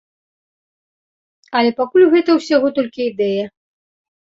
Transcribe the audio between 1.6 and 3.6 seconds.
Але пакуль гэта ўсяго толькі ідэя.